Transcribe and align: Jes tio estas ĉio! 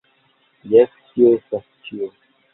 Jes 0.71 0.95
tio 1.11 1.31
estas 1.41 1.69
ĉio! 1.91 2.11